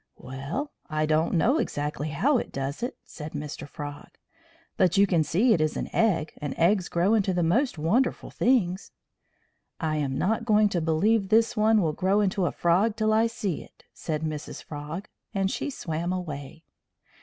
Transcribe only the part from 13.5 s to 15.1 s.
it," said Mrs. Frog;